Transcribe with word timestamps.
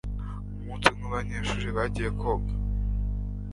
Umunsi 0.59 0.87
umwe 0.91 1.05
abanyeshuri 1.09 1.67
bagiye 1.77 2.09
koga 2.19 2.51